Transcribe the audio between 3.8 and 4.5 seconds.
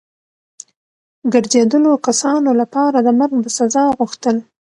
غوښتل.